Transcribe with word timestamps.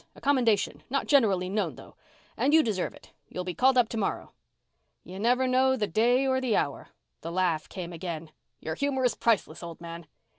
A 0.15 0.19
commendation. 0.19 0.81
Not 0.89 1.05
generally 1.05 1.47
known, 1.47 1.75
though. 1.75 1.93
And 2.35 2.55
you 2.55 2.63
deserve 2.63 2.95
it. 2.95 3.11
You'll 3.29 3.43
be 3.43 3.53
called 3.53 3.77
up 3.77 3.87
tomorrow." 3.87 4.31
"You 5.03 5.19
never 5.19 5.45
know 5.47 5.75
the 5.75 5.85
day 5.85 6.25
or 6.25 6.41
the 6.41 6.55
hour." 6.55 6.87
The 7.21 7.31
laugh 7.31 7.69
came 7.69 7.93
again. 7.93 8.31
"You're 8.59 8.73
humor 8.73 9.05
is 9.05 9.13
priceless, 9.13 9.61
old 9.61 9.79
man." 9.79 10.07